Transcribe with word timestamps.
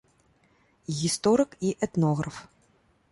І 0.93 0.95
гісторык, 1.01 1.51
і 1.67 1.73
этнограф. 1.89 2.41